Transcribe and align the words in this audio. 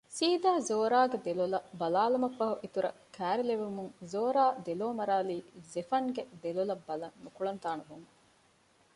ސީދާ 0.17 0.51
ޒޯރާގެ 0.67 1.17
ދެލޮލަށް 1.25 1.67
ބަލާލުމަށްފަހު 1.79 2.55
އިތުރަށް 2.63 2.97
ކައިރިވެލުމުން 3.15 3.91
ޒޯރާ 4.11 4.43
ދެލޯމަރާލީ 4.65 5.37
ޒެފަންގެ 5.71 6.23
ދެލޮލަށް 6.43 6.85
ބަލަން 6.87 7.15
ނުކުޅަދާނަވުމުން 7.23 8.09